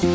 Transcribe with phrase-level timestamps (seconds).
[0.00, 0.12] Sevgili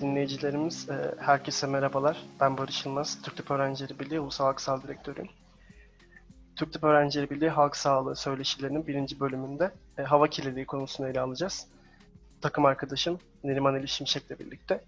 [0.00, 2.16] dinleyicilerimiz, e, herkese merhabalar.
[2.40, 5.28] Ben Barış Yılmaz, Türk Tıp Öğrencileri Birliği Ulusal Halk Sağlığı Direktörüyüm.
[6.56, 11.66] Türk Tıp Öğrencileri Birliği Halk Sağlığı Söyleşilerinin birinci bölümünde e, hava kirliliği konusunu ele alacağız.
[12.40, 14.80] Takım arkadaşım Neriman Ali Şimşek'le birlikte.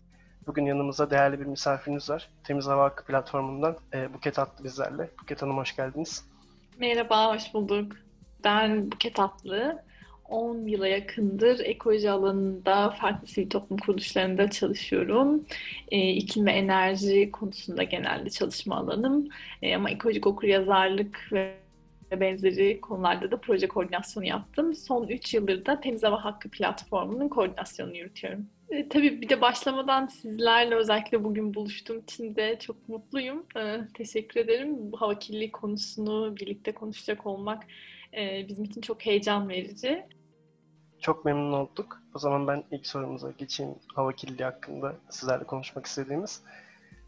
[0.47, 2.29] Bugün yanımızda değerli bir misafirimiz var.
[2.45, 5.11] Temiz Hava Hakkı platformundan e, Buket Atlı bizlerle.
[5.23, 6.24] Buket Hanım hoş geldiniz.
[6.79, 7.93] Merhaba, hoş bulduk.
[8.45, 9.83] Ben Buket Atlı.
[10.29, 15.45] 10 yıla yakındır ekoloji alanında farklı sivil toplum kuruluşlarında çalışıyorum.
[15.88, 19.29] E, iklim ve enerji konusunda genelde çalışma alanım.
[19.62, 21.55] E, ama ekolojik okuryazarlık ve
[22.10, 24.74] benzeri konularda da proje koordinasyonu yaptım.
[24.74, 28.46] Son 3 yıldır da Temiz Hava Hakkı platformunun koordinasyonunu yürütüyorum.
[28.70, 33.46] E, tabii bir de başlamadan sizlerle özellikle bugün buluştuğum için de çok mutluyum.
[33.57, 34.93] E, teşekkür ederim.
[34.93, 37.66] Bu hava kirliliği konusunu birlikte konuşacak olmak
[38.16, 40.07] e, bizim için çok heyecan verici.
[41.01, 42.02] Çok memnun olduk.
[42.15, 43.74] O zaman ben ilk sorumuza geçeyim.
[43.95, 46.42] Hava kirliliği hakkında sizlerle konuşmak istediğimiz.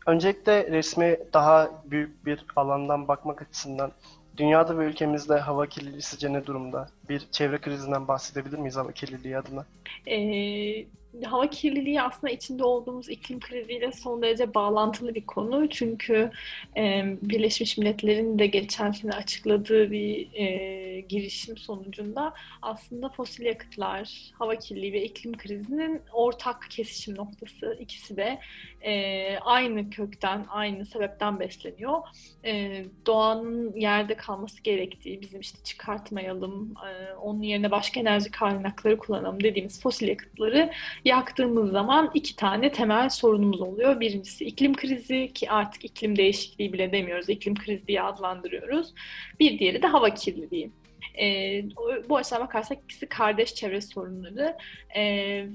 [0.07, 3.93] Öncelikle resmi daha büyük bir alandan bakmak açısından
[4.37, 6.89] dünyada ve ülkemizde hava kirliliği sizce ne durumda?
[7.09, 9.67] Bir çevre krizinden bahsedebilir miyiz hava kirliliği adına?
[10.07, 10.87] Ee,
[11.25, 15.69] hava kirliliği aslında içinde olduğumuz iklim kriziyle son derece bağlantılı bir konu.
[15.69, 16.31] Çünkü
[16.77, 24.57] e, Birleşmiş Milletler'in de geçen sene açıkladığı bir e, girişim sonucunda aslında fosil yakıtlar, hava
[24.57, 27.77] kirliliği ve iklim krizinin ortak kesişim noktası.
[27.81, 28.39] İkisi de
[28.83, 31.99] e, aynı kökten, aynı sebepten besleniyor.
[32.45, 39.43] E, doğanın yerde kalması gerektiği, bizim işte çıkartmayalım, e, onun yerine başka enerji kaynakları kullanalım
[39.43, 40.71] dediğimiz fosil yakıtları
[41.05, 44.01] yaktığımız zaman iki tane temel sorunumuz oluyor.
[44.01, 48.95] Birincisi iklim krizi ki artık iklim değişikliği bile demiyoruz, iklim krizi diye adlandırıyoruz.
[49.41, 50.71] Bir diğeri de hava kirliliği.
[51.21, 51.63] E,
[52.09, 54.57] bu açıdan bakarsak ikisi kardeş çevre sorunları
[54.95, 55.03] e,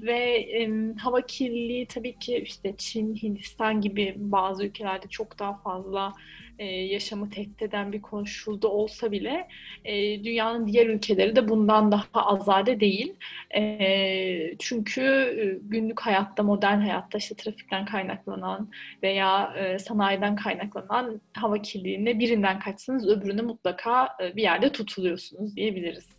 [0.02, 6.12] ve e, hava kirliliği tabii ki işte Çin, Hindistan gibi bazı ülkelerde çok daha fazla
[6.58, 9.48] e, yaşamı tehdit eden bir konuşuldu olsa bile
[9.84, 13.14] e, dünyanın diğer ülkeleri de bundan daha azade değil.
[13.56, 18.70] E, çünkü e, günlük hayatta, modern hayatta işte trafikten kaynaklanan
[19.02, 26.18] veya e, sanayiden kaynaklanan hava kirliliğine birinden kaçsanız öbürüne mutlaka e, bir yerde tutuluyorsunuz diyebiliriz.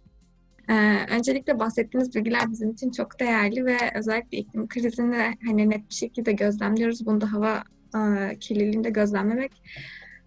[0.70, 5.96] Ee, öncelikle bahsettiğiniz bilgiler bizim için çok değerli ve özellikle iklim krizini hani net bir
[5.96, 7.06] şekilde gözlemliyoruz.
[7.06, 7.64] Bunda hava
[7.96, 9.52] e, kirliliğini de gözlemlemek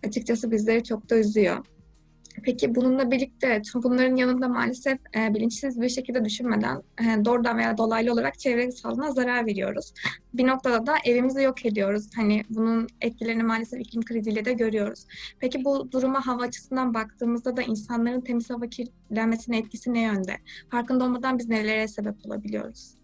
[0.07, 1.65] açıkçası bizleri çok da üzüyor.
[2.43, 8.13] Peki bununla birlikte bunların yanında maalesef e, bilinçsiz bir şekilde düşünmeden e, doğrudan veya dolaylı
[8.13, 9.93] olarak çevre sağlığına zarar veriyoruz.
[10.35, 12.11] Bir noktada da evimizi yok ediyoruz.
[12.17, 15.07] Hani bunun etkilerini maalesef iklim kriziyle de görüyoruz.
[15.39, 20.37] Peki bu duruma hava açısından baktığımızda da insanların temiz hava kirlenmesine etkisi ne yönde?
[20.71, 23.02] Farkında olmadan biz nelere sebep olabiliyoruz?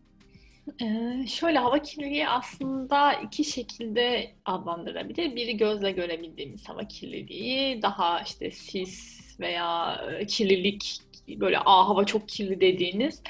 [0.83, 5.37] Ee, şöyle hava kirliliği aslında iki şekilde adlandırılabilir.
[5.37, 12.61] Biri gözle görebildiğimiz hava kirliliği, daha işte sis veya kirlilik böyle a hava çok kirli
[12.61, 13.23] dediğiniz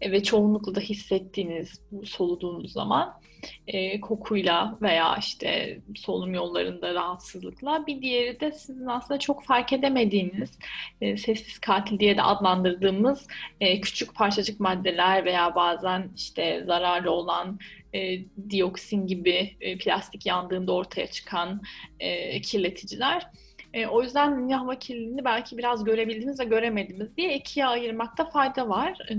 [0.00, 3.20] e, ve çoğunlukla da hissettiğiniz soluduğunuz zaman
[3.66, 7.86] e, kokuyla veya işte solunum yollarında rahatsızlıkla.
[7.86, 10.58] Bir diğeri de sizin aslında çok fark edemediğiniz
[11.00, 13.26] e, sessiz katil diye de adlandırdığımız
[13.60, 17.58] e, küçük parçacık maddeler veya bazen işte zararlı olan
[17.94, 18.18] e,
[18.50, 21.62] dioksin gibi e, plastik yandığında ortaya çıkan
[22.00, 23.26] e, kirleticiler.
[23.72, 28.98] E, o yüzden hava kirliliğini belki biraz görebildiğimiz ve göremediğimiz diye ikiye ayırmakta fayda var.
[29.10, 29.14] E,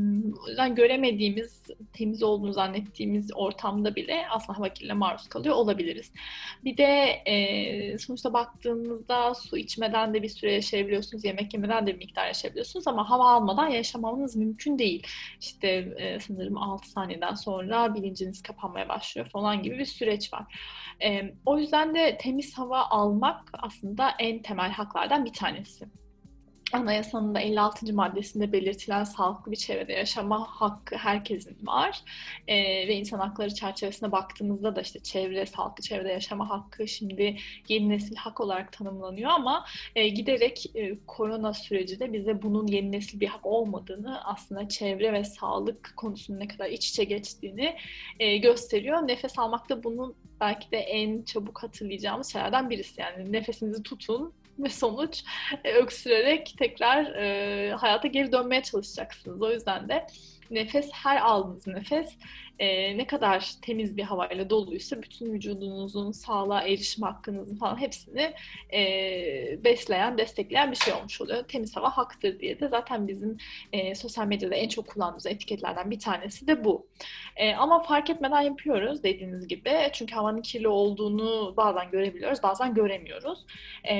[0.45, 6.13] o yüzden göremediğimiz, temiz olduğunu zannettiğimiz ortamda bile aslında hava kirliliğine maruz kalıyor olabiliriz.
[6.63, 11.97] Bir de e, sonuçta baktığımızda su içmeden de bir süre yaşayabiliyorsunuz, yemek yemeden de bir
[11.97, 15.07] miktar yaşayabiliyorsunuz ama hava almadan yaşamanız mümkün değil.
[15.41, 20.43] İşte e, sanırım 6 saniyeden sonra bilinciniz kapanmaya başlıyor falan gibi bir süreç var.
[21.03, 25.85] E, o yüzden de temiz hava almak aslında en temel haklardan bir tanesi.
[26.73, 27.93] Anayasanın da 56.
[27.93, 32.01] maddesinde belirtilen sağlıklı bir çevrede yaşama hakkı herkesin var.
[32.47, 37.37] Ee, ve insan hakları çerçevesine baktığımızda da işte çevre, sağlıklı çevrede yaşama hakkı şimdi
[37.67, 39.65] yeni nesil hak olarak tanımlanıyor ama
[39.95, 45.13] e, giderek e, korona süreci de bize bunun yeni nesil bir hak olmadığını aslında çevre
[45.13, 47.75] ve sağlık konusunun ne kadar iç içe geçtiğini
[48.19, 49.07] e, gösteriyor.
[49.07, 53.01] Nefes almak da bunun belki de en çabuk hatırlayacağımız şeylerden birisi.
[53.01, 55.23] Yani nefesinizi tutun, ve sonuç
[55.63, 59.41] e, öksürerek tekrar e, hayata geri dönmeye çalışacaksınız.
[59.41, 60.07] O yüzden de
[60.51, 62.09] nefes her aldığınız nefes
[62.59, 68.33] e, ne kadar temiz bir havayla doluysa bütün vücudunuzun sağlığa erişim hakkınızın falan hepsini
[68.73, 71.43] e, besleyen, destekleyen bir şey olmuş oluyor.
[71.43, 73.37] Temiz hava haktır diye de zaten bizim
[73.73, 76.87] e, sosyal medyada en çok kullandığımız etiketlerden bir tanesi de bu.
[77.35, 79.71] E, ama fark etmeden yapıyoruz dediğiniz gibi.
[79.93, 83.45] Çünkü havanın kirli olduğunu bazen görebiliyoruz, bazen göremiyoruz.
[83.83, 83.95] E,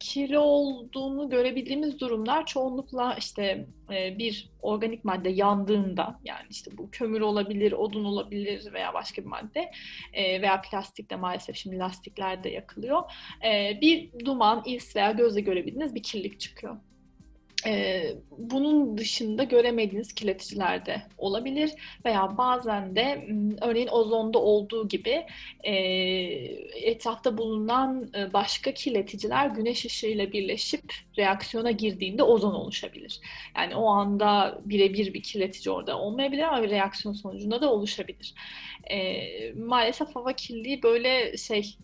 [0.00, 7.20] kirli olduğunu görebildiğimiz durumlar çoğunlukla işte e, bir organik madde yandığında yani işte bu kömür
[7.20, 9.70] olabilir, odun olabilir veya başka bir madde
[10.12, 13.02] e, veya plastik de maalesef şimdi lastikler de yakılıyor.
[13.44, 16.76] E, bir duman, is veya gözle görebildiğiniz bir kirlilik çıkıyor.
[17.66, 21.70] Ee, bunun dışında göremediğiniz kirleticiler de olabilir
[22.04, 23.26] veya bazen de
[23.60, 25.26] örneğin ozonda olduğu gibi
[25.64, 25.72] e,
[26.74, 33.20] etrafta bulunan e, başka kirleticiler güneş ışığıyla birleşip reaksiyona girdiğinde ozon oluşabilir.
[33.56, 38.34] Yani o anda birebir bir kirletici orada olmayabilir ama bir reaksiyon sonucunda da oluşabilir.
[38.90, 39.18] E,
[39.52, 41.76] maalesef hava kirliliği böyle şey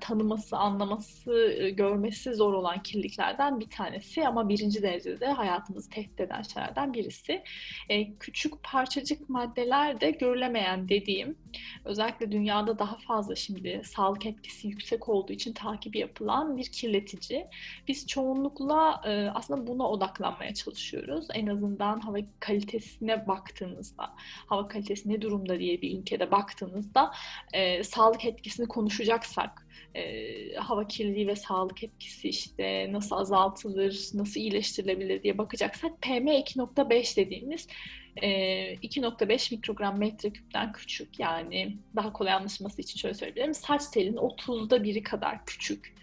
[0.00, 6.42] tanıması, anlaması, ıı, görmesi zor olan kirliliklerden bir tanesi ama birinci derecede hayatımızı tehdit eden
[6.42, 7.42] şeylerden birisi.
[7.88, 11.38] E, küçük parçacık maddeler de görülemeyen dediğim,
[11.84, 17.46] özellikle dünyada daha fazla şimdi sağlık etkisi yüksek olduğu için takibi yapılan bir kirletici.
[17.88, 21.26] Biz çoğunlukla e, aslında buna odaklanmaya çalışıyoruz.
[21.34, 24.14] En azından hava kalitesine baktığınızda,
[24.46, 27.10] hava kalitesi ne durumda diye bir ülkede baktığınızda
[27.52, 29.63] e, sağlık etkisini konuşacaksak
[29.94, 37.68] e, hava kirliliği ve sağlık etkisi işte nasıl azaltılır, nasıl iyileştirilebilir diye bakacaksak PM2.5 dediğimiz
[38.16, 38.28] e,
[38.74, 43.54] 2.5 mikrogram metreküpten küçük yani daha kolay anlaşılması için şöyle söyleyebilirim.
[43.54, 45.94] Saç telinin 30'da biri kadar küçük.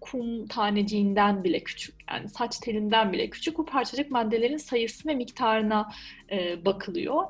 [0.00, 1.94] Kum taneciğinden bile küçük.
[2.10, 3.58] Yani saç telinden bile küçük.
[3.58, 5.92] Bu parçacık maddelerin sayısı ve miktarına
[6.30, 7.24] e, bakılıyor.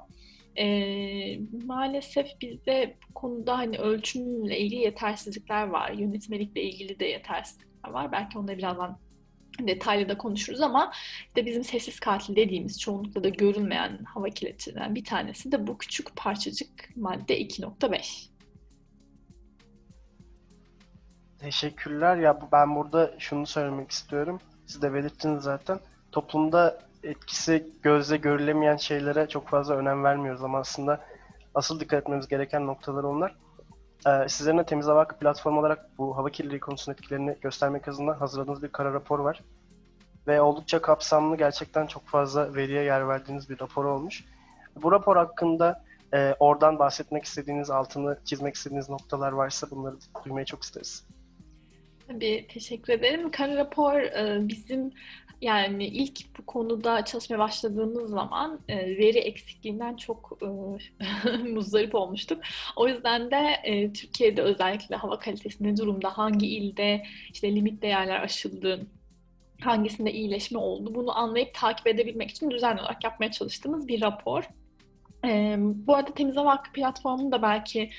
[0.58, 5.90] E, maalesef bizde bu konuda hani ölçümle ilgili yetersizlikler var.
[5.90, 8.12] Yönetmelikle ilgili de yetersizlikler var.
[8.12, 8.98] Belki onları birazdan
[9.66, 10.92] detaylı da konuşuruz ama
[11.26, 16.16] işte bizim sessiz katil dediğimiz çoğunlukla da görünmeyen hava kirleticilerinden bir tanesi de bu küçük
[16.16, 18.28] parçacık madde 2.5.
[21.38, 22.16] Teşekkürler.
[22.16, 24.40] Ya ben burada şunu söylemek istiyorum.
[24.66, 25.80] Siz de belirttiniz zaten.
[26.12, 31.00] Toplumda etkisi gözle görülemeyen şeylere çok fazla önem vermiyoruz ama aslında
[31.54, 33.34] asıl dikkat etmemiz gereken noktalar onlar.
[34.06, 38.20] Ee, sizlerin de Temiz Hava Hakkı platform olarak bu hava kirliliği konusunda etkilerini göstermek adına
[38.20, 39.42] hazırladığınız bir kara rapor var.
[40.26, 44.24] Ve oldukça kapsamlı, gerçekten çok fazla veriye yer verdiğiniz bir rapor olmuş.
[44.82, 45.84] Bu rapor hakkında
[46.14, 51.06] e, oradan bahsetmek istediğiniz, altını çizmek istediğiniz noktalar varsa bunları duymayı çok isteriz.
[52.08, 53.30] Tabii, teşekkür ederim.
[53.30, 54.92] Kara rapor e, bizim
[55.40, 60.46] yani ilk bu konuda çalışmaya başladığımız zaman e, veri eksikliğinden çok e,
[61.38, 62.42] muzdarip olmuştuk.
[62.76, 67.02] O yüzden de e, Türkiye'de özellikle hava kalitesi ne durumda, hangi ilde
[67.32, 68.86] işte limit değerler aşıldı,
[69.60, 74.48] hangisinde iyileşme oldu bunu anlayıp takip edebilmek için düzenli olarak yapmaya çalıştığımız bir rapor.
[75.24, 77.90] E, bu arada Temiz Hava Hakkı platformunu da belki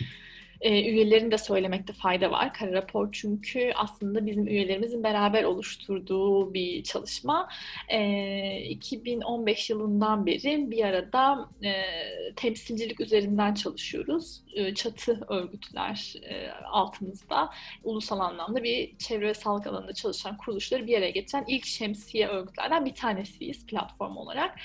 [0.62, 2.54] e, üyelerin de söylemekte fayda var.
[2.54, 7.50] Kara rapor çünkü aslında bizim üyelerimizin beraber oluşturduğu bir çalışma.
[7.88, 11.74] E, 2015 yılından beri bir arada e,
[12.36, 14.42] temsilcilik üzerinden çalışıyoruz.
[14.54, 17.50] E, çatı örgütler e, altımızda
[17.84, 22.86] ulusal anlamda bir çevre ve sağlık alanında çalışan kuruluşları bir araya getiren ilk şemsiye örgütlerden
[22.86, 24.56] bir tanesiyiz platform olarak.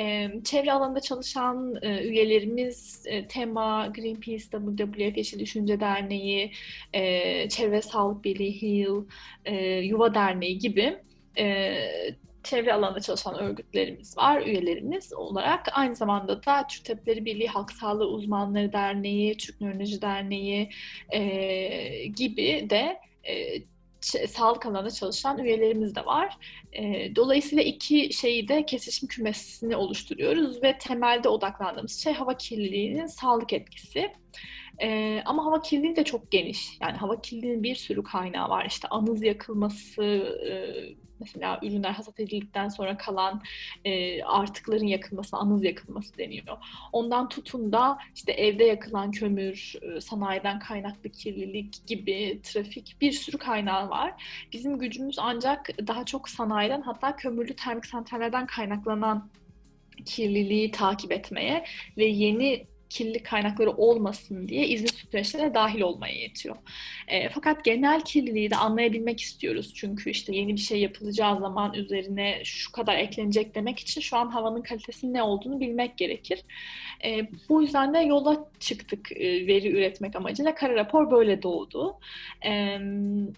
[0.00, 6.52] E, çevre alanında çalışan e, üyelerimiz e, TEMA, Greenpeace, WWF, Yeşil Düşünce Derneği,
[6.92, 9.04] e, Çevre Sağlık Birliği, HEAL,
[9.44, 10.98] e, Yuva Derneği gibi
[11.38, 11.74] e,
[12.42, 15.68] çevre alanında çalışan örgütlerimiz var, üyelerimiz olarak.
[15.72, 20.70] Aynı zamanda da Türk Tabipleri Birliği Halk Sağlığı Uzmanları Derneği, Türk Nöroloji Derneği
[21.10, 23.62] e, gibi de e,
[24.28, 26.36] sağlık alanında çalışan üyelerimiz de var.
[26.72, 33.52] E, dolayısıyla iki şeyi de kesişim kümesini oluşturuyoruz ve temelde odaklandığımız şey hava kirliliğinin sağlık
[33.52, 34.12] etkisi.
[34.82, 36.78] E, ama hava kirliliği de çok geniş.
[36.80, 38.66] Yani hava kirliliğinin bir sürü kaynağı var.
[38.66, 40.04] İşte anız yakılması,
[40.46, 40.52] e,
[41.20, 43.42] mesela ürünler hasat edildikten sonra kalan
[43.84, 46.58] e, artıkların yakılması, anız yakılması deniyor.
[46.92, 53.38] Ondan tutun da işte evde yakılan kömür, e, sanayiden kaynaklı kirlilik gibi trafik bir sürü
[53.38, 54.24] kaynağı var.
[54.52, 59.30] Bizim gücümüz ancak daha çok sanayiden hatta kömürlü termik santrallerden kaynaklanan
[60.04, 61.64] kirliliği takip etmeye
[61.96, 66.56] ve yeni kirlilik kaynakları olmasın diye izin süreçlerine dahil olmaya yetiyor.
[67.08, 69.72] E, fakat genel kirliliği de anlayabilmek istiyoruz.
[69.74, 74.28] Çünkü işte yeni bir şey yapılacağı zaman üzerine şu kadar eklenecek demek için şu an
[74.28, 76.44] havanın kalitesinin ne olduğunu bilmek gerekir.
[77.04, 80.54] E, bu yüzden de yola çıktık e, veri üretmek amacıyla.
[80.54, 81.98] Kara rapor böyle doğdu.
[82.44, 82.78] E,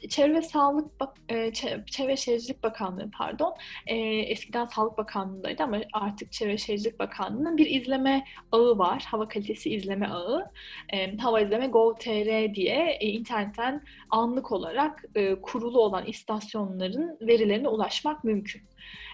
[0.09, 0.91] Çevre Sağlık
[1.29, 1.53] e,
[1.87, 3.55] Çevre Şehircilik Bakanlığı pardon
[3.87, 9.05] e, eskiden Sağlık Bakanlığı'ndaydı ama artık Çevre Şehircilik Bakanlığı'nın bir izleme ağı var.
[9.07, 10.51] Hava kalitesi izleme ağı.
[10.93, 18.25] E, hava izleme Gov.tr diye e, internetten anlık olarak e, kurulu olan istasyonların verilerine ulaşmak
[18.25, 18.63] mümkün.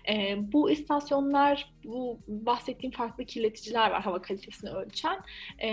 [0.08, 5.20] E, bu istasyonlar, bu bahsettiğim farklı kirleticiler var hava kalitesini ölçen.
[5.62, 5.70] E,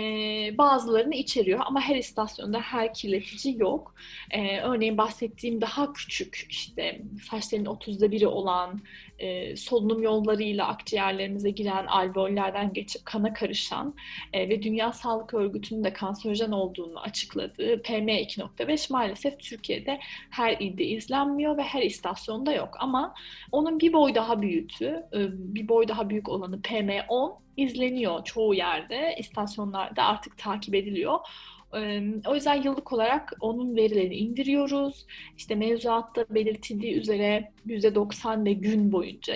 [0.58, 3.94] bazılarını içeriyor ama her istasyonda her kirletici yok.
[4.30, 8.80] E, örneğin bahsettiğim daha küçük işte saçların 30'da biri olan
[9.18, 13.94] e, solunum yollarıyla akciğerlerimize giren alveollerden geçip kana karışan
[14.32, 20.00] e, ve Dünya Sağlık Örgütü'nün de kanserojen olduğunu açıkladığı PM2.5 maalesef Türkiye'de
[20.30, 22.76] her ilde izlenmiyor ve her istasyonda yok.
[22.78, 23.14] Ama
[23.52, 25.18] onun bir boy daha büyütü, e,
[25.54, 31.18] bir boy daha büyük olanı PM10 izleniyor çoğu yerde, istasyonlarda artık takip ediliyor.
[32.26, 35.06] O yüzden yıllık olarak onun verilerini indiriyoruz.
[35.36, 39.34] İşte mevzuatta belirtildiği üzere %90 ve gün boyunca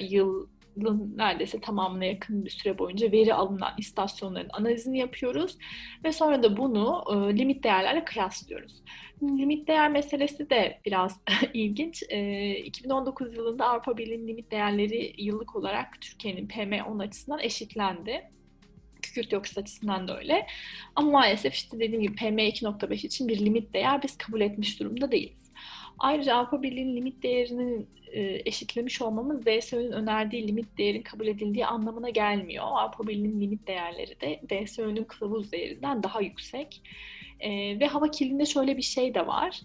[0.77, 5.59] yılın neredeyse tamamına yakın bir süre boyunca veri alınan istasyonların analizini yapıyoruz
[6.05, 7.05] ve sonra da bunu
[7.39, 8.83] limit değerlerle kıyaslıyoruz.
[9.23, 11.21] Limit değer meselesi de biraz
[11.55, 12.03] ilginç.
[12.03, 18.31] 2019 yılında Avrupa Birliği'nin limit değerleri yıllık olarak Türkiye'nin PM10 açısından eşitlendi
[19.03, 20.47] kükürt dioksit açısından da öyle.
[20.97, 25.42] Ama maalesef işte dediğim gibi PM2.5 için bir limit değer biz kabul etmiş durumda değiliz.
[26.03, 32.11] Ayrıca Avrupa Birliği'nin limit değerinin e, eşitlemiş olmamız DSÖ'nün önerdiği limit değerin kabul edildiği anlamına
[32.11, 32.65] gelmiyor.
[32.69, 36.83] Avrupa Birliği'nin limit değerleri de DSÖ'nün kılavuz değerinden daha yüksek.
[37.41, 39.61] E, ve hava kirliliğinde şöyle bir şey de var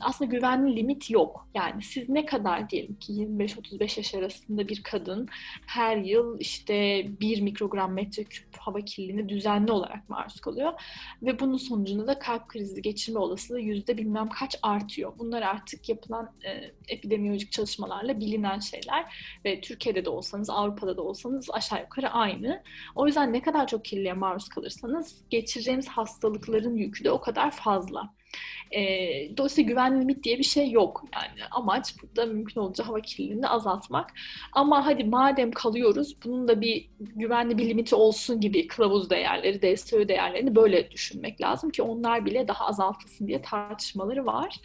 [0.00, 1.48] aslında güvenli limit yok.
[1.54, 5.28] Yani siz ne kadar diyelim ki 25-35 yaş arasında bir kadın
[5.66, 10.72] her yıl işte 1 mikrogram metreküp hava kirliliğine düzenli olarak maruz kalıyor.
[11.22, 15.12] Ve bunun sonucunda da kalp krizi geçirme olasılığı yüzde bilmem kaç artıyor.
[15.18, 19.14] Bunlar artık yapılan e, epidemiyolojik çalışmalarla bilinen şeyler.
[19.44, 22.62] Ve Türkiye'de de olsanız, Avrupa'da da olsanız aşağı yukarı aynı.
[22.94, 28.16] O yüzden ne kadar çok kirliliğe maruz kalırsanız geçireceğiniz hastalıkların yükü de o kadar fazla.
[28.70, 28.80] E,
[29.36, 31.04] dolayısıyla güvenli limit diye bir şey yok.
[31.14, 34.12] Yani amaç burada mümkün olunca hava kirliliğini azaltmak.
[34.52, 40.08] Ama hadi madem kalıyoruz bunun da bir güvenli bir limiti olsun gibi kılavuz değerleri, DSÖ
[40.08, 44.60] değerlerini böyle düşünmek lazım ki onlar bile daha azaltılsın diye tartışmaları var.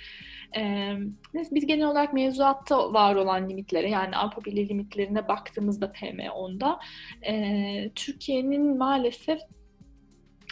[0.58, 0.94] Ee,
[1.34, 6.80] biz genel olarak mevzuatta var olan limitlere yani Avrupa Birliği limitlerine baktığımızda PM10'da
[7.22, 9.40] e, Türkiye'nin maalesef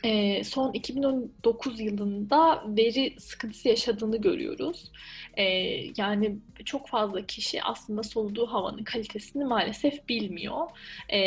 [0.04, 4.92] e, son 2019 yılında veri sıkıntısı yaşadığını görüyoruz.
[5.38, 5.44] E,
[5.98, 10.68] yani çok fazla kişi aslında soluduğu havanın kalitesini maalesef bilmiyor.
[11.10, 11.20] E,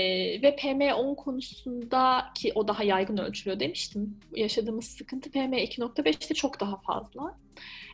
[0.43, 4.17] ve PM10 konusunda ki o daha yaygın ölçülüyor demiştim.
[4.37, 7.42] Yaşadığımız sıkıntı PM2.5'te çok daha fazla.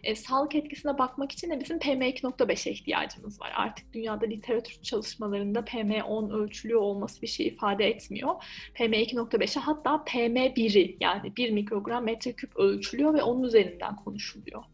[0.05, 3.53] E, sağlık etkisine bakmak için de bizim PM2.5'e ihtiyacımız var.
[3.57, 8.35] Artık dünyada literatür çalışmalarında PM10 ölçülüyor olması bir şey ifade etmiyor.
[8.75, 14.65] PM2.5'e hatta PM1'i yani 1 mikrogram metreküp ölçülüyor ve onun üzerinden konuşuluyor.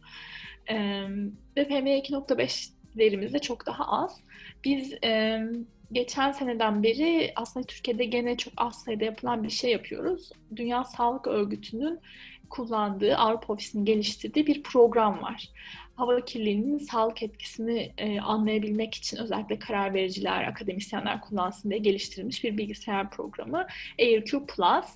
[0.67, 0.77] E,
[1.57, 4.21] ve PM2.5 verimiz de çok daha az.
[4.65, 5.41] Biz e,
[5.93, 10.31] geçen seneden beri aslında Türkiye'de gene çok az sayıda yapılan bir şey yapıyoruz.
[10.57, 12.01] Dünya Sağlık Örgütü'nün
[12.51, 15.49] kullandığı, Avrupa Ofisi'nin geliştirdiği bir program var.
[15.97, 22.59] Hava kirliliğinin sağlık etkisini e, anlayabilmek için özellikle karar vericiler, akademisyenler kullansın diye geliştirilmiş bir
[22.59, 23.67] bilgisayar programı
[23.99, 24.87] AirQ Plus.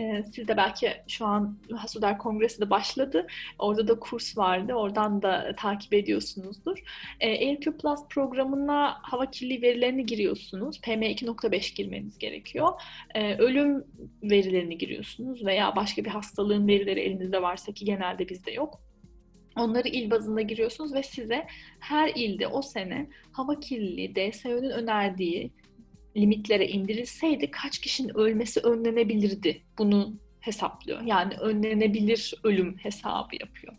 [0.00, 3.26] E, siz de belki şu an Hasuder Kongresi de başladı.
[3.58, 4.74] Orada da kurs vardı.
[4.74, 6.78] Oradan da takip ediyorsunuzdur.
[7.20, 10.80] E, AirQ Plus programına hava kirliliği verilerini giriyorsunuz.
[10.80, 12.68] PM2.5 girmeniz gerekiyor.
[13.14, 13.84] E, ölüm
[14.22, 18.80] verilerini giriyorsunuz veya başka bir hastalığın verileri elinizde varsa ki genelde bizde yok.
[19.56, 21.46] Onları il bazında giriyorsunuz ve size
[21.80, 25.50] her ilde o sene hava kirliliği, DSÖ'nün önerdiği
[26.16, 31.02] limitlere indirilseydi kaç kişinin ölmesi önlenebilirdi bunu hesaplıyor.
[31.02, 33.74] Yani önlenebilir ölüm hesabı yapıyor.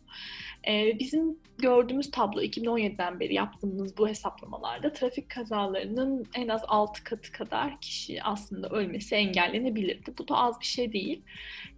[0.68, 7.32] Ee, bizim gördüğümüz tablo 2017'den beri yaptığımız bu hesaplamalarda trafik kazalarının en az 6 katı
[7.32, 10.14] kadar kişi aslında ölmesi engellenebilirdi.
[10.18, 11.22] Bu da az bir şey değil.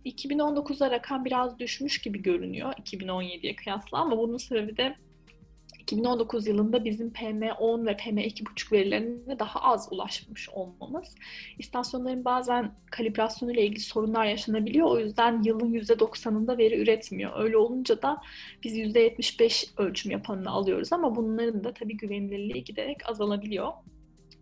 [0.06, 4.96] 2019'da rakam biraz düşmüş gibi görünüyor 2017'ye kıyasla ama bunun sebebi de
[5.88, 11.16] 2019 yılında bizim PM10 ve PM2,5 verilerine daha az ulaşmış olmamız.
[11.58, 14.88] İstasyonların bazen kalibrasyonu ile ilgili sorunlar yaşanabiliyor.
[14.88, 17.44] O yüzden yılın %90'ında veri üretmiyor.
[17.44, 18.22] Öyle olunca da
[18.64, 23.74] biz %75 ölçüm yapanını alıyoruz ama bunların da tabii güvenilirliği giderek azalabiliyor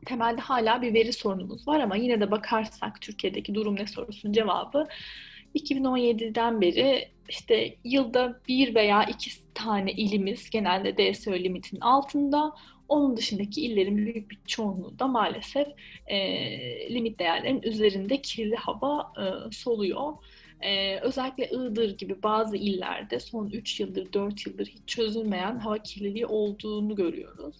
[0.05, 4.87] temelde hala bir veri sorunumuz var ama yine de bakarsak Türkiye'deki durum ne sorusunun cevabı
[5.55, 12.55] 2017'den beri işte yılda bir veya iki tane ilimiz genelde DSÖ limitin altında.
[12.89, 15.67] Onun dışındaki illerin büyük bir çoğunluğu da maalesef
[16.07, 16.17] e,
[16.93, 20.13] limit değerlerin üzerinde kirli hava e, soluyor.
[20.65, 26.25] Ee, özellikle Iğdır gibi bazı illerde son 3 yıldır, 4 yıldır hiç çözülmeyen hava kirliliği
[26.25, 27.55] olduğunu görüyoruz.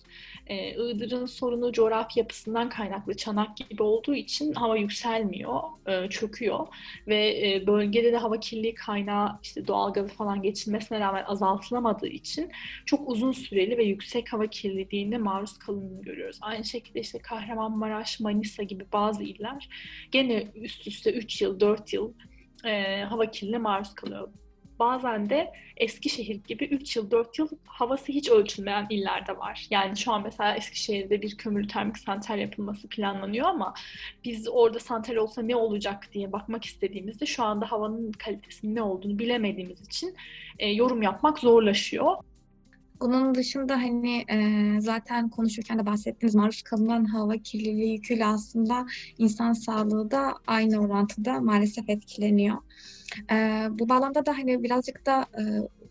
[0.47, 6.67] Ee, Iğdır'ın sorunu coğrafi yapısından kaynaklı çanak gibi olduğu için hava yükselmiyor, e, çöküyor
[7.07, 12.51] ve e, bölgede de hava kirliliği kaynağı işte doğalgazı falan geçilmesine rağmen azaltılamadığı için
[12.85, 16.37] çok uzun süreli ve yüksek hava kirliliğine maruz kalındığını görüyoruz.
[16.41, 19.69] Aynı şekilde işte Kahramanmaraş, Manisa gibi bazı iller
[20.11, 22.13] gene üst üste 3 yıl, 4 yıl
[22.65, 24.27] e, hava kirliliğine maruz kalıyor.
[24.79, 29.67] Bazen de Eskişehir gibi 3 yıl, 4 yıl havası hiç ölçülmeyen illerde var.
[29.69, 33.73] Yani şu an mesela Eskişehir'de bir kömürlü termik santral yapılması planlanıyor ama
[34.23, 39.19] biz orada santral olsa ne olacak diye bakmak istediğimizde şu anda havanın kalitesinin ne olduğunu
[39.19, 40.15] bilemediğimiz için
[40.59, 42.15] e, yorum yapmak zorlaşıyor.
[43.01, 44.37] Bunun dışında hani e,
[44.81, 48.85] zaten konuşurken de bahsettiğiniz maruz kalınan hava kirliliği yüküyle aslında
[49.17, 52.57] insan sağlığı da aynı orantıda maalesef etkileniyor.
[53.31, 55.41] E, bu bağlamda da hani birazcık da e,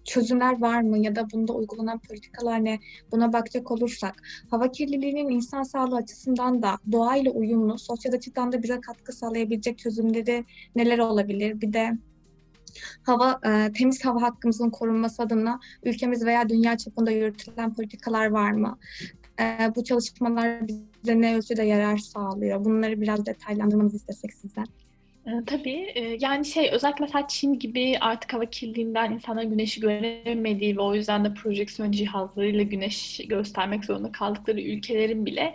[0.04, 2.80] çözümler var mı ya da bunda uygulanan politikalar ne
[3.12, 8.80] buna bakacak olursak hava kirliliğinin insan sağlığı açısından da doğayla uyumlu sosyal açıdan da bize
[8.80, 10.44] katkı sağlayabilecek çözümleri
[10.76, 11.60] neler olabilir?
[11.60, 11.92] Bir de
[13.02, 18.78] hava e, temiz hava hakkımızın korunması adına ülkemiz veya dünya çapında yürütülen politikalar var mı?
[19.40, 22.64] E, bu çalışmalar bize ne ölçüde yarar sağlıyor?
[22.64, 24.66] Bunları biraz detaylandırmanızı istesek sizden.
[25.26, 25.92] E, tabii.
[25.94, 30.94] E, yani şey özellikle mesela Çin gibi artık hava kirliliğinden insanlar güneşi göremediği ve o
[30.94, 35.54] yüzden de projeksiyon cihazlarıyla güneş göstermek zorunda kaldıkları ülkelerin bile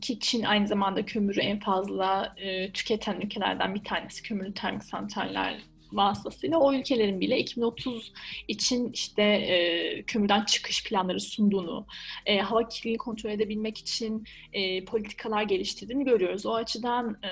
[0.00, 5.71] ki Çin aynı zamanda kömürü en fazla e, tüketen ülkelerden bir tanesi kömürlü termik santraller
[5.92, 8.12] vasıtasıyla o ülkelerin bile 2030
[8.48, 11.86] için işte e, kömürden çıkış planları sunduğunu,
[12.26, 16.46] e, hava kirliliğini kontrol edebilmek için e, politikalar geliştirdiğini görüyoruz.
[16.46, 17.30] O açıdan e,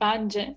[0.00, 0.56] bence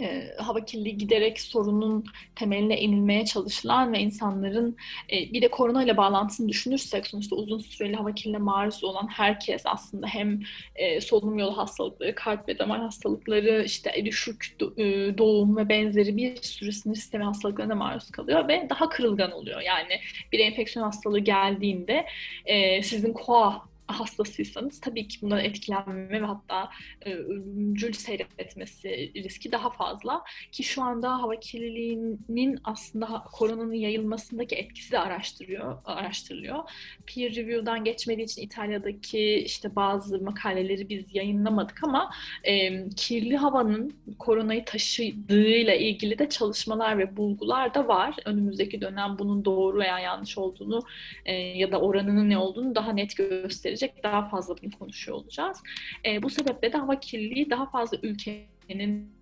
[0.00, 2.04] e, hava kirliliği giderek sorunun
[2.36, 4.76] temeline inilmeye çalışılan ve insanların
[5.12, 9.62] e, bir de korona ile bağlantısını düşünürsek sonuçta uzun süreli hava kirliliğine maruz olan herkes
[9.64, 10.40] aslında hem
[10.76, 14.84] e, solunum yolu hastalıkları, kalp ve damar hastalıkları, işte düşük e,
[15.18, 19.60] doğum ve benzeri bir sürü sinir sistemi hastalıklarına maruz kalıyor ve daha kırılgan oluyor.
[19.60, 20.00] Yani
[20.32, 22.06] bir enfeksiyon hastalığı geldiğinde
[22.46, 26.70] e, sizin koa hastasıysanız tabii ki bundan etkilenme ve hatta
[27.02, 34.92] e, ölümcül seyretmesi riski daha fazla ki şu anda hava kirliliğinin aslında koronanın yayılmasındaki etkisi
[34.92, 36.58] de araştırıyor, araştırılıyor.
[37.06, 42.10] Peer review'dan geçmediği için İtalya'daki işte bazı makaleleri biz yayınlamadık ama
[42.44, 48.16] e, kirli havanın koronayı taşıdığıyla ilgili de çalışmalar ve bulgular da var.
[48.24, 50.82] Önümüzdeki dönem bunun doğru veya yanlış olduğunu
[51.24, 55.58] e, ya da oranının ne olduğunu daha net gösterecek gelecek daha fazla bunu konuşuyor olacağız.
[56.06, 59.12] E, bu sebeple de hava kirliliği daha fazla ülkenin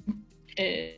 [0.58, 0.94] e,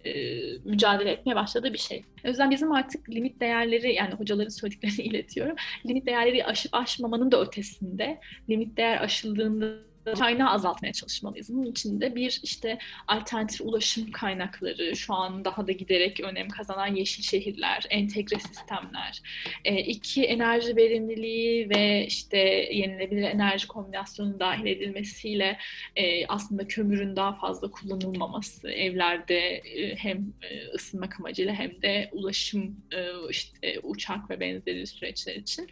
[0.64, 2.04] mücadele etmeye başladığı bir şey.
[2.24, 5.56] O yüzden bizim artık limit değerleri yani hocaların söylediklerini iletiyorum.
[5.86, 11.54] Limit değerleri aşıp aşmamanın da ötesinde limit değer aşıldığında kaynağı azaltmaya çalışmalıyız.
[11.54, 16.94] Bunun için de bir işte alternatif ulaşım kaynakları, şu an daha da giderek önem kazanan
[16.94, 19.22] yeşil şehirler, entegre sistemler,
[19.64, 22.38] e, iki enerji verimliliği ve işte
[22.72, 25.58] yenilebilir enerji kombinasyonu dahil edilmesiyle
[25.96, 32.76] e, aslında kömürün daha fazla kullanılmaması evlerde e, hem e, ısınmak amacıyla hem de ulaşım
[32.92, 35.68] e, işte uçak ve benzeri süreçler için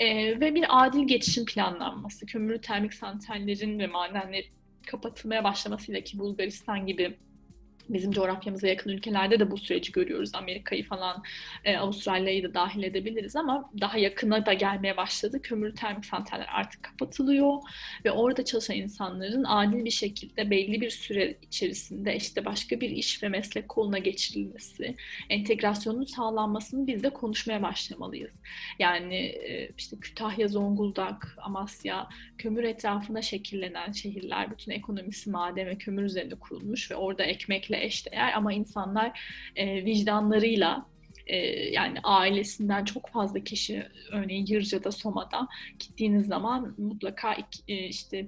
[0.00, 4.46] e, ve bir adil geçişin planlanması, kömürlü termik santrallerin ve madenleri
[4.86, 7.18] kapatılmaya başlamasıyla ki Bulgaristan gibi
[7.88, 10.34] bizim coğrafyamıza yakın ülkelerde de bu süreci görüyoruz.
[10.34, 11.22] Amerika'yı falan,
[11.64, 15.42] e, Avustralya'yı da dahil edebiliriz ama daha yakına da gelmeye başladı.
[15.42, 17.52] Kömürlü termik santraller artık kapatılıyor
[18.04, 23.22] ve orada çalışan insanların adil bir şekilde belli bir süre içerisinde işte başka bir iş
[23.22, 24.94] ve meslek koluna geçirilmesi,
[25.30, 28.34] entegrasyonun sağlanmasını biz de konuşmaya başlamalıyız.
[28.78, 36.02] Yani e, işte Kütahya, Zonguldak, Amasya, kömür etrafında şekillenen şehirler, bütün ekonomisi maden ve kömür
[36.02, 39.20] üzerinde kurulmuş ve orada ekmekle eşdeğer ama insanlar
[39.56, 40.86] e, vicdanlarıyla
[41.26, 41.36] e,
[41.70, 47.36] yani ailesinden çok fazla kişi örneğin Yırca'da, Soma'da gittiğiniz zaman mutlaka
[47.68, 48.26] e, işte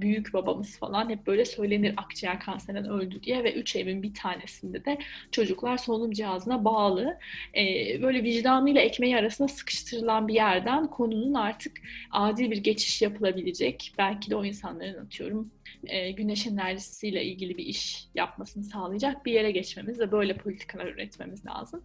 [0.00, 4.84] büyük babamız falan hep böyle söylenir akciğer kanserinden öldü diye ve üç evin bir tanesinde
[4.84, 4.98] de
[5.30, 7.18] çocuklar solunum cihazına bağlı.
[7.56, 11.72] Ee, böyle vicdanıyla ekmeği arasında sıkıştırılan bir yerden konunun artık
[12.10, 13.94] adil bir geçiş yapılabilecek.
[13.98, 15.50] Belki de o insanların atıyorum
[15.86, 21.46] e, güneş enerjisiyle ilgili bir iş yapmasını sağlayacak bir yere geçmemiz ve böyle politikalar üretmemiz
[21.46, 21.82] lazım.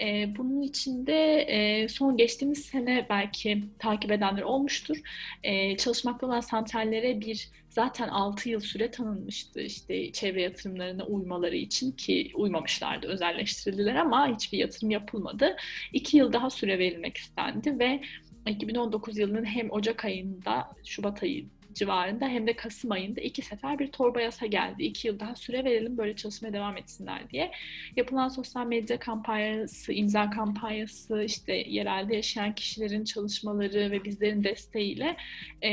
[0.00, 4.96] E, bunun için de e, son geçtiğimiz sene belki takip edenler olmuştur.
[5.42, 11.92] E, çalışmakta olan santrallere bir zaten 6 yıl süre tanınmıştı işte çevre yatırımlarına uymaları için
[11.92, 15.56] ki uymamışlardı özelleştirildiler ama hiçbir yatırım yapılmadı.
[15.92, 18.00] 2 yıl daha süre verilmek istendi ve
[18.46, 23.92] 2019 yılının hem Ocak ayında, Şubat ayı civarında hem de Kasım ayında iki sefer bir
[23.92, 24.82] torba yasa geldi.
[24.82, 27.50] İki yıl daha süre verelim böyle çalışmaya devam etsinler diye.
[27.96, 35.16] Yapılan sosyal medya kampanyası, imza kampanyası, işte yerelde yaşayan kişilerin çalışmaları ve bizlerin desteğiyle
[35.62, 35.70] e,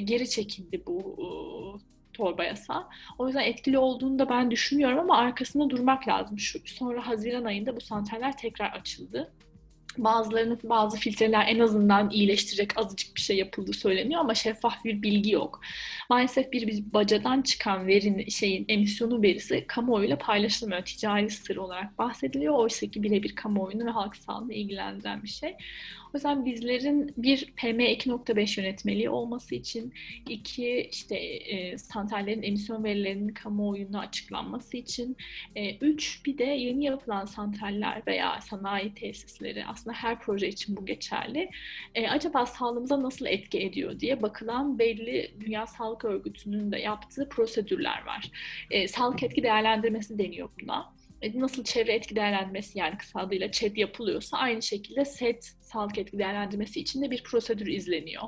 [0.00, 1.26] geri çekildi bu e,
[2.12, 2.88] torba yasa.
[3.18, 6.38] O yüzden etkili olduğunu da ben düşünüyorum ama arkasında durmak lazım.
[6.38, 9.32] Şu, sonra Haziran ayında bu santraller tekrar açıldı.
[9.98, 15.30] Bazılarının bazı filtreler en azından iyileştirecek azıcık bir şey yapıldığı söyleniyor ama şeffaf bir bilgi
[15.30, 15.60] yok.
[16.10, 20.84] Maalesef bir, bir bacadan çıkan verinin şeyin emisyonu verisi kamuoyuyla paylaşılmıyor.
[20.84, 22.54] Ticari sır olarak bahsediliyor.
[22.54, 25.56] Oysa ki birebir kamuoyunu ve halk sağlığını ilgilendiren bir şey.
[26.08, 29.92] O yüzden bizlerin bir PM2.5 yönetmeliği olması için
[30.28, 35.16] iki işte e, santrallerin emisyon verilerinin kamuoyuna açıklanması için
[35.54, 40.86] e, üç bir de yeni yapılan santraller veya sanayi tesisleri aslında her proje için bu
[40.86, 41.50] geçerli.
[41.94, 48.06] E, acaba sağlığımıza nasıl etki ediyor diye bakılan belli Dünya Sağlık Örgütü'nün de yaptığı prosedürler
[48.06, 48.30] var.
[48.70, 53.76] E, sağlık etki değerlendirmesi deniyor buna e, nasıl çevre etki değerlendirmesi yani kısa adıyla ÇED
[53.76, 58.22] yapılıyorsa aynı şekilde SET sağlık etki değerlendirmesi için de bir prosedür izleniyor.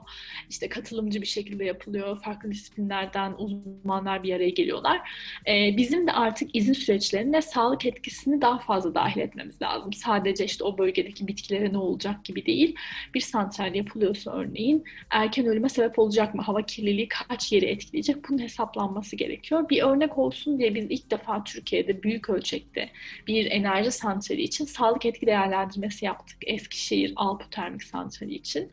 [0.48, 2.22] İşte katılımcı bir şekilde yapılıyor.
[2.22, 5.10] Farklı disiplinlerden uzmanlar bir araya geliyorlar.
[5.46, 9.92] Ee, bizim de artık izin süreçlerine sağlık etkisini daha fazla dahil etmemiz lazım.
[9.92, 12.76] Sadece işte o bölgedeki bitkilere ne olacak gibi değil.
[13.14, 16.42] Bir santral yapılıyorsa örneğin erken ölüme sebep olacak mı?
[16.42, 18.28] Hava kirliliği kaç yeri etkileyecek?
[18.28, 19.68] Bunun hesaplanması gerekiyor.
[19.68, 22.90] Bir örnek olsun diye biz ilk defa Türkiye'de büyük ölçekte
[23.26, 26.38] bir enerji santrali için sağlık etki değerlendirmesi yaptık.
[26.46, 28.70] Eskişehir, Alpu termik santrali için.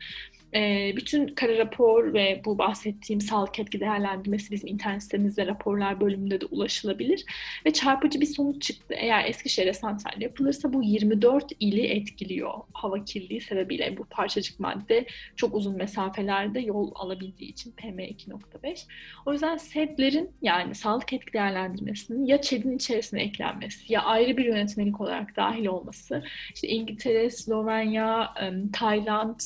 [0.54, 6.40] E, bütün kara rapor ve bu bahsettiğim sağlık etki değerlendirmesi bizim internet sitemizde raporlar bölümünde
[6.40, 7.24] de ulaşılabilir.
[7.66, 8.94] Ve çarpıcı bir sonuç çıktı.
[8.98, 13.96] Eğer Eskişehir'e santral yapılırsa bu 24 ili etkiliyor hava kirliliği sebebiyle.
[13.96, 15.06] Bu parçacık madde
[15.36, 18.86] çok uzun mesafelerde yol alabildiği için PM2.5.
[19.26, 25.00] O yüzden SED'lerin yani sağlık etki değerlendirmesinin ya ÇED'in içerisine eklenmesi ya ayrı bir yönetmelik
[25.00, 26.22] olarak dahil olması.
[26.54, 28.34] İşte İngiltere, Slovenya,
[28.72, 29.40] Tayland,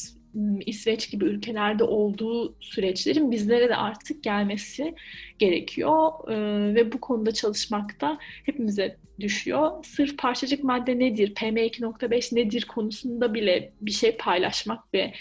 [0.67, 4.95] İsveç gibi ülkelerde olduğu süreçlerin bizlere de artık gelmesi
[5.39, 6.13] gerekiyor
[6.75, 9.85] ve bu konuda çalışmak da hepimize düşüyor.
[9.85, 15.13] Sırf parçacık madde nedir, PM2.5 nedir konusunda bile bir şey paylaşmak ve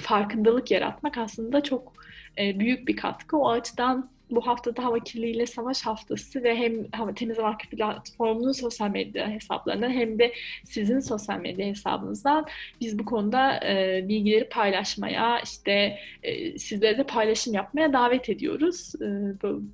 [0.00, 1.92] farkındalık yaratmak aslında çok
[2.38, 3.36] büyük bir katkı.
[3.36, 9.28] O açıdan bu haftada hava kirliliğiyle savaş haftası ve hem temiz hava platformunun sosyal medya
[9.28, 10.32] hesaplarından hem de
[10.64, 12.46] sizin sosyal medya hesabınızdan
[12.80, 18.92] biz bu konuda e, bilgileri paylaşmaya işte e, sizlere de paylaşım yapmaya davet ediyoruz.
[18.94, 19.06] E,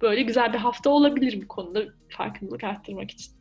[0.00, 3.38] böyle güzel bir hafta olabilir bu konuda farkındalık arttırmak için.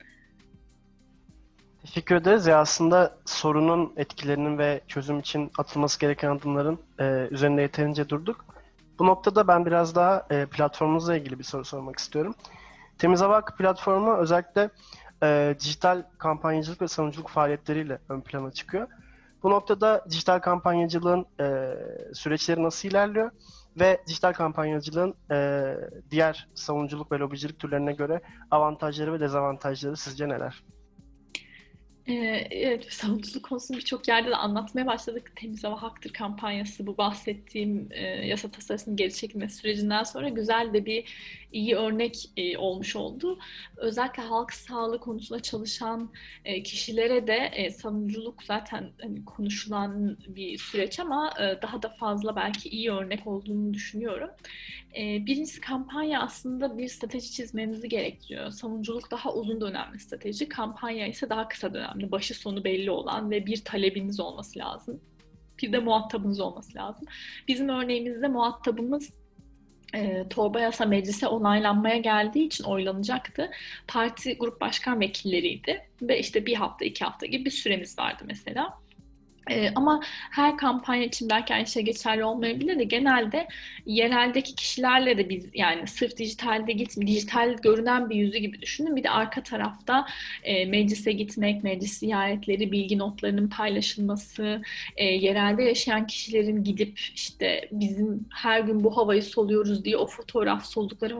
[1.87, 2.47] Teşekkür ederiz.
[2.47, 8.45] Ya aslında sorunun etkilerinin ve çözüm için atılması gereken adımların e, üzerinde yeterince durduk.
[8.99, 12.35] Bu noktada ben biraz daha e, platformunuzla ilgili bir soru sormak istiyorum.
[12.97, 14.69] Temiz Hava Hakkı platformu özellikle
[15.23, 18.87] e, dijital kampanyacılık ve savunuculuk faaliyetleriyle ön plana çıkıyor.
[19.43, 21.73] Bu noktada dijital kampanyacılığın e,
[22.13, 23.31] süreçleri nasıl ilerliyor
[23.79, 25.65] ve dijital kampanyacılığın e,
[26.11, 30.63] diğer savunuculuk ve lobicilik türlerine göre avantajları ve dezavantajları sizce neler?
[32.07, 35.31] Ee, evet, savunuculuk konusunu birçok yerde de anlatmaya başladık.
[35.35, 40.85] Temiz hava haktır kampanyası bu bahsettiğim e, yasa tasarısının geri çekilmesi sürecinden sonra güzel de
[40.85, 41.05] bir
[41.51, 43.39] iyi örnek e, olmuş oldu.
[43.77, 46.11] Özellikle halk sağlığı konusunda çalışan
[46.45, 52.35] e, kişilere de e, savunuculuk zaten hani, konuşulan bir süreç ama e, daha da fazla
[52.35, 54.29] belki iyi örnek olduğunu düşünüyorum.
[54.97, 58.51] E, birincisi kampanya aslında bir strateji çizmenizi gerektiriyor.
[58.51, 63.45] Savunuculuk daha uzun dönemli strateji, kampanya ise daha kısa dönemli, başı sonu belli olan ve
[63.45, 65.01] bir talebiniz olması lazım
[65.61, 67.07] bir de muhatabınız olması lazım.
[67.47, 69.13] Bizim örneğimizde muhatabımız
[69.95, 73.51] e, torba yasa meclise onaylanmaya geldiği için oylanacaktı.
[73.87, 78.79] Parti grup başkan vekilleriydi ve işte bir hafta iki hafta gibi bir süremiz vardı mesela.
[79.49, 83.47] Ee, ama her kampanya için belki aynı şey geçerli olmayabilir de genelde
[83.85, 88.95] yereldeki kişilerle de biz yani sırf dijitalde gitme, dijital görünen bir yüzü gibi düşünün.
[88.95, 90.05] Bir de arka tarafta
[90.43, 94.61] e, meclise gitmek, meclis ziyaretleri, bilgi notlarının paylaşılması,
[94.95, 100.65] e, yerelde yaşayan kişilerin gidip işte bizim her gün bu havayı soluyoruz diye o fotoğraf
[100.65, 101.17] soldukları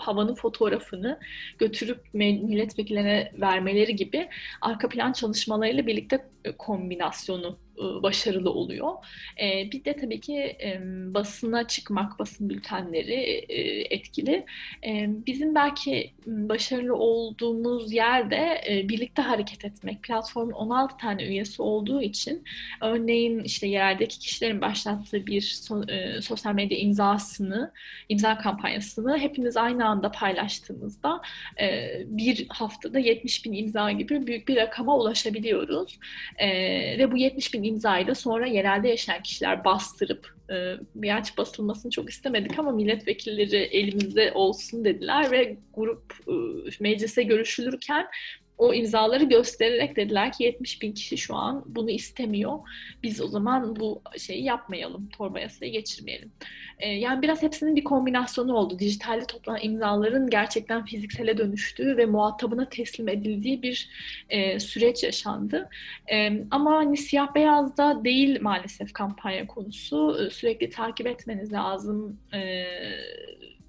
[0.00, 1.18] havanın fotoğrafını
[1.58, 4.28] götürüp milletvekillerine vermeleri gibi
[4.60, 8.92] arka plan çalışmalarıyla birlikte e, kombinasyonu başarılı oluyor.
[9.42, 10.56] E, bir de tabii ki
[11.14, 13.46] basına çıkmak, basın bültenleri
[13.90, 14.46] etkili.
[15.26, 20.02] Bizim belki başarılı olduğumuz yerde birlikte hareket etmek.
[20.02, 22.44] Platformun 16 tane üyesi olduğu için
[22.82, 25.40] örneğin işte yerdeki kişilerin başlattığı bir
[26.20, 27.72] sosyal medya imzasını,
[28.08, 31.20] imza kampanyasını hepimiz aynı anda paylaştığımızda
[32.04, 35.98] bir haftada 70 bin imza gibi büyük bir rakama ulaşabiliyoruz.
[36.98, 42.10] Ve bu 70 bin imzayı da sonra yerelde yaşayan kişiler bastırıp e, Miyaç basılmasını çok
[42.10, 46.32] istemedik ama milletvekilleri elimizde olsun dediler ve grup e,
[46.80, 48.06] meclise görüşülürken
[48.60, 52.58] o imzaları göstererek dediler ki 70 bin kişi şu an bunu istemiyor.
[53.02, 56.32] Biz o zaman bu şeyi yapmayalım, torba yasayı geçirmeyelim.
[56.78, 58.78] Ee, yani biraz hepsinin bir kombinasyonu oldu.
[58.78, 63.88] Dijitalde toplanan imzaların gerçekten fiziksele dönüştüğü ve muhatabına teslim edildiği bir
[64.28, 65.68] e, süreç yaşandı.
[66.12, 70.26] E, ama hani siyah beyazda değil maalesef kampanya konusu.
[70.26, 72.18] E, sürekli takip etmeniz lazım.
[72.32, 72.64] E,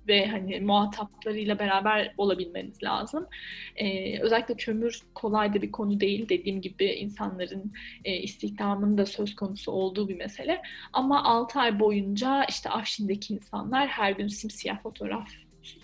[0.08, 3.28] ve hani muhataplarıyla beraber olabilmeniz lazım.
[3.76, 6.30] Ee, özellikle kömür kolay da bir konu değil.
[6.30, 7.74] Dediğim gibi insanların
[8.06, 10.62] e, istihdamının da söz konusu olduğu bir mesele.
[10.94, 15.28] Ama 6 ay boyunca işte Afşin'deki insanlar her gün simsiyah fotoğraf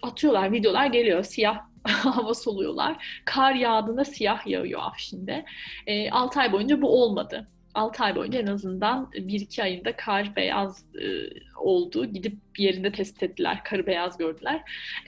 [0.02, 1.24] atıyorlar, videolar geliyor.
[1.24, 3.22] Siyah hava soluyorlar.
[3.26, 5.46] Kar yağdığında siyah yağıyor Afşin'de.
[5.88, 7.48] E, 6 ay boyunca bu olmadı.
[7.78, 12.06] 6 ay boyunca en azından 1-2 ayında kar beyaz e, oldu.
[12.06, 14.62] Gidip bir yerinde tespit ettiler, karı beyaz gördüler.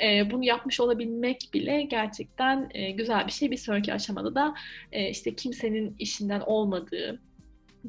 [0.03, 3.51] E, bunu yapmış olabilmek bile gerçekten e, güzel bir şey.
[3.51, 4.53] Bir sonraki aşamada da
[4.91, 7.19] e, işte kimsenin işinden olmadığı,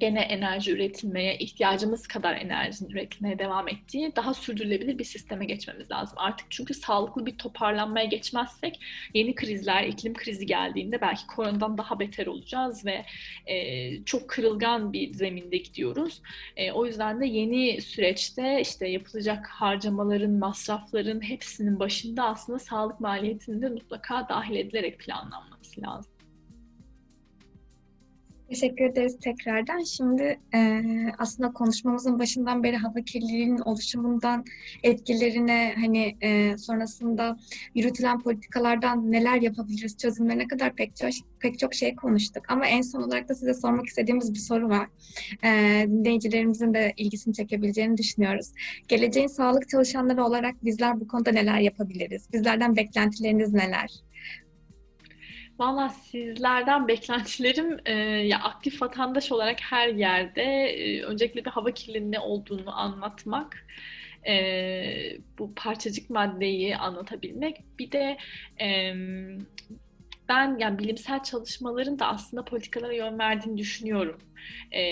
[0.00, 6.18] gene enerji üretilmeye, ihtiyacımız kadar enerji üretilmeye devam ettiği daha sürdürülebilir bir sisteme geçmemiz lazım.
[6.18, 8.80] Artık çünkü sağlıklı bir toparlanmaya geçmezsek
[9.14, 13.04] yeni krizler, iklim krizi geldiğinde belki koronadan daha beter olacağız ve
[13.46, 16.22] e, çok kırılgan bir zeminde gidiyoruz.
[16.56, 23.62] E, o yüzden de yeni süreçte işte yapılacak harcamaların, masrafların hepsinin başında aslında sağlık maliyetinin
[23.62, 26.19] de mutlaka dahil edilerek planlanması lazım.
[28.50, 29.80] Teşekkür ederiz tekrardan.
[29.80, 30.82] Şimdi e,
[31.18, 34.44] aslında konuşmamızın başından beri hava kirliliğinin oluşumundan
[34.82, 37.36] etkilerine hani e, sonrasında
[37.74, 41.10] yürütülen politikalardan neler yapabiliriz çözümlerine kadar pek çok
[41.40, 42.44] pek çok şey konuştuk.
[42.48, 44.88] Ama en son olarak da size sormak istediğimiz bir soru var.
[45.44, 45.50] E,
[45.88, 48.46] dinleyicilerimizin de ilgisini çekebileceğini düşünüyoruz.
[48.88, 52.32] Geleceğin sağlık çalışanları olarak bizler bu konuda neler yapabiliriz?
[52.32, 54.09] Bizlerden beklentileriniz neler?
[55.60, 57.92] Valla sizlerden beklentilerim e,
[58.26, 63.66] ya aktif vatandaş olarak her yerde e, öncelikle bir hava kirliliğinin ne olduğunu anlatmak,
[64.28, 68.16] e, bu parçacık maddeyi anlatabilmek, bir de
[68.60, 68.94] e,
[70.28, 74.18] ben yani bilimsel çalışmaların da aslında politikalara yön verdiğini düşünüyorum.
[74.70, 74.82] E,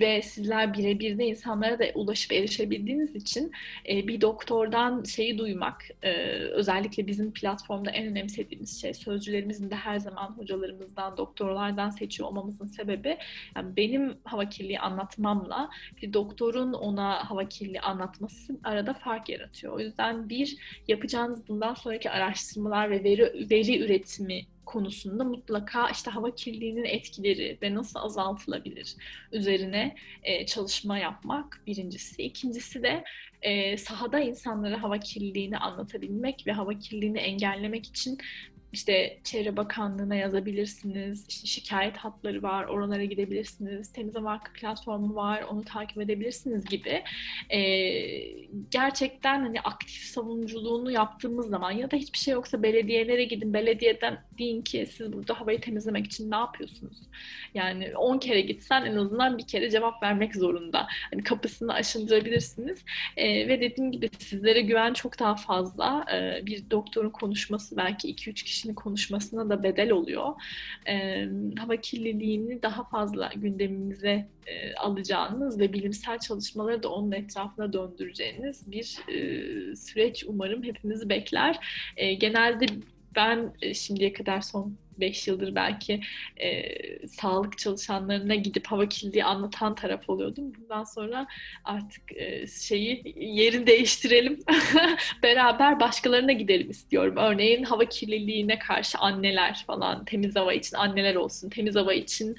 [0.00, 3.52] ve sizler birebir de insanlara da ulaşıp erişebildiğiniz için
[3.88, 9.98] e, bir doktordan şeyi duymak, e, özellikle bizim platformda en önemsediğimiz şey, sözcülerimizin de her
[9.98, 13.18] zaman hocalarımızdan, doktorlardan seçiyor olmamızın sebebi,
[13.56, 15.70] yani benim hava kirliliği anlatmamla
[16.02, 19.72] bir doktorun ona hava kirliliği anlatması arada fark yaratıyor.
[19.72, 20.56] O yüzden bir,
[20.88, 27.74] yapacağınız bundan sonraki araştırmalar ve veri, veri üretimi konusunda mutlaka işte hava kirliliğinin etkileri ve
[27.74, 28.91] nasıl azaltılabilir
[29.32, 32.22] üzerine e, çalışma yapmak birincisi.
[32.22, 33.04] İkincisi de
[33.42, 38.18] e, sahada insanlara hava kirliliğini anlatabilmek ve hava kirliliğini engellemek için
[38.72, 41.26] işte Çevre Bakanlığı'na yazabilirsiniz.
[41.28, 43.92] İşte şikayet hatları var, oralara gidebilirsiniz.
[43.92, 47.02] Temiz Hava platformu var, onu takip edebilirsiniz gibi.
[47.50, 47.60] Ee,
[48.70, 53.54] gerçekten hani aktif savunuculuğunu yaptığımız zaman ya da hiçbir şey yoksa belediyelere gidin.
[53.54, 56.98] Belediyeden deyin ki siz burada havayı temizlemek için ne yapıyorsunuz?
[57.54, 60.86] Yani 10 kere gitsen en azından bir kere cevap vermek zorunda.
[61.10, 62.78] Hani kapısını aşındırabilirsiniz.
[63.16, 66.04] Ee, ve dediğim gibi sizlere güven çok daha fazla.
[66.12, 70.32] Ee, bir doktorun konuşması belki 2-3 kişi kişinin konuşmasına da bedel oluyor.
[70.88, 71.26] E,
[71.58, 78.98] hava kirliliğini daha fazla gündemimize e, alacağınız ve bilimsel çalışmaları da onun etrafına döndüreceğiniz bir
[79.08, 81.58] e, süreç umarım hepimizi bekler.
[81.96, 82.66] E, genelde
[83.16, 86.00] ben şimdiye kadar son 5 yıldır belki
[86.36, 86.62] e,
[87.08, 90.52] sağlık çalışanlarına gidip hava kirliliği anlatan taraf oluyordum.
[90.58, 91.26] Bundan sonra
[91.64, 94.38] artık e, şeyi yerini değiştirelim.
[95.22, 97.14] Beraber başkalarına gidelim istiyorum.
[97.16, 101.50] Örneğin hava kirliliğine karşı anneler falan temiz hava için anneler olsun.
[101.50, 102.36] Temiz hava için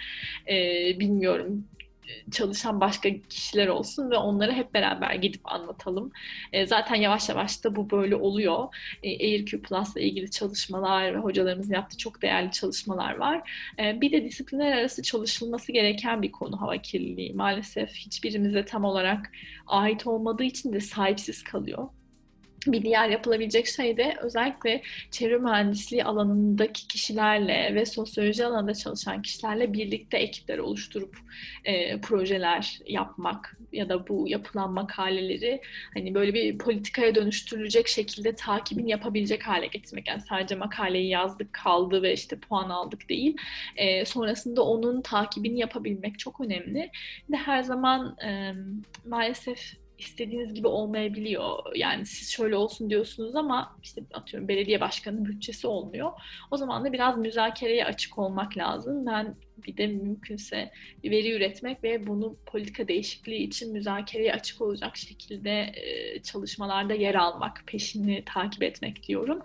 [0.49, 0.55] e,
[0.99, 1.65] bilmiyorum
[2.31, 6.11] çalışan başka kişiler olsun ve onları hep beraber gidip anlatalım.
[6.53, 8.75] E, zaten yavaş yavaş da bu böyle oluyor.
[9.03, 13.51] E, AirQ Plus'la ilgili çalışmalar ve hocalarımızın yaptığı çok değerli çalışmalar var.
[13.79, 17.33] E, bir de disiplinler arası çalışılması gereken bir konu hava kirliliği.
[17.33, 19.31] Maalesef hiçbirimize tam olarak
[19.67, 21.89] ait olmadığı için de sahipsiz kalıyor
[22.67, 29.73] bir diğer yapılabilecek şey de özellikle çevre mühendisliği alanındaki kişilerle ve sosyoloji alanında çalışan kişilerle
[29.73, 31.17] birlikte ekipler oluşturup
[31.65, 35.61] e, projeler yapmak ya da bu yapılan makaleleri
[35.93, 40.07] hani böyle bir politikaya dönüştürülecek şekilde takibin yapabilecek hale getirmek.
[40.07, 43.37] Yani sadece makaleyi yazdık kaldı ve işte puan aldık değil.
[43.75, 46.91] E, sonrasında onun takibini yapabilmek çok önemli.
[47.31, 48.53] Ve her zaman e,
[49.05, 51.75] maalesef istediğiniz gibi olmayabiliyor.
[51.75, 56.11] Yani siz şöyle olsun diyorsunuz ama işte atıyorum belediye başkanının bütçesi olmuyor.
[56.51, 59.05] O zaman da biraz müzakereye açık olmak lazım.
[59.05, 60.71] Ben bir de mümkünse
[61.03, 65.75] bir veri üretmek ve bunu politika değişikliği için müzakereye açık olacak şekilde
[66.23, 69.41] çalışmalarda yer almak, peşini takip etmek diyorum.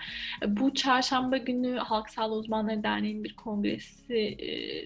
[0.46, 4.38] Bu çarşamba günü Halk Sağlığı Uzmanları Derneği'nin bir kongresi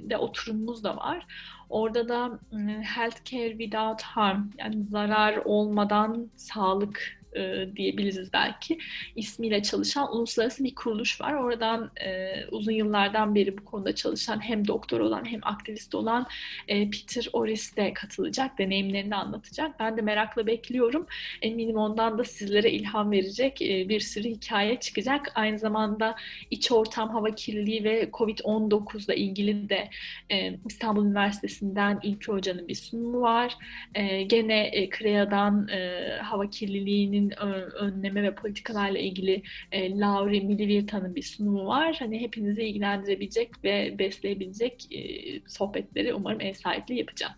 [0.02, 1.26] de oturumumuz da var.
[1.72, 2.38] Orada da
[2.82, 8.78] healthcare without harm yani zarar olmadan sağlık e, diyebiliriz belki
[9.16, 11.34] ismiyle çalışan uluslararası bir kuruluş var.
[11.34, 16.26] Oradan e, uzun yıllardan beri bu konuda çalışan hem doktor olan hem aktivist olan
[16.68, 19.80] e, Peter Oris de katılacak, deneyimlerini anlatacak.
[19.80, 21.06] Ben de merakla bekliyorum.
[21.42, 25.32] Eminim ondan da sizlere ilham verecek e, bir sürü hikaye çıkacak.
[25.34, 26.16] Aynı zamanda
[26.50, 29.88] iç ortam hava kirliliği ve COVID-19 ile ilgili de
[30.30, 33.56] e, İstanbul Üniversitesi'nden İlki Hoca'nın bir sunumu var.
[33.94, 41.22] E, gene e, KREA'dan e, hava kirliliğinin önleme ve politikalarla ilgili e, Lauri Milivirta'nın bir
[41.22, 41.96] sunumu var.
[41.98, 45.00] Hani hepinizi ilgilendirebilecek ve besleyebilecek e,
[45.48, 47.32] sohbetleri umarım ev sahipliği yapacağız.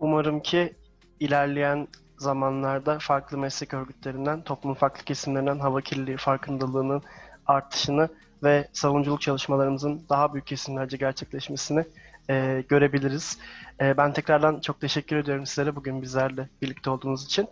[0.00, 0.72] Umarım ki
[1.20, 7.02] ilerleyen zamanlarda farklı meslek örgütlerinden, toplumun farklı kesimlerinden hava kirliliği farkındalığının
[7.46, 8.08] artışını
[8.42, 11.84] ve savunuculuk çalışmalarımızın daha büyük kesimlerce gerçekleşmesini
[12.30, 13.38] e, görebiliriz.
[13.80, 17.48] E, ben tekrardan çok teşekkür ediyorum sizlere bugün bizlerle birlikte olduğunuz için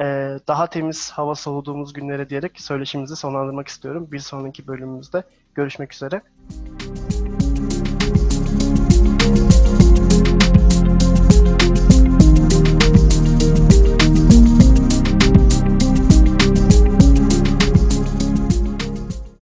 [0.00, 0.04] e,
[0.48, 4.08] daha temiz hava soluduğumuz günlere diyerek söyleşimizi sonlandırmak istiyorum.
[4.12, 5.22] Bir sonraki bölümümüzde
[5.54, 6.22] görüşmek üzere.